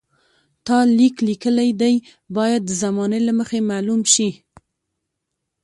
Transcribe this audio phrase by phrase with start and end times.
[0.65, 1.95] تا لیک لیکلی دی
[2.35, 4.29] باید د زمانې له مخې معلوم شي.